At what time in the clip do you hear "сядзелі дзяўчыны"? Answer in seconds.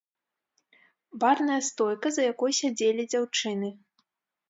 2.63-3.75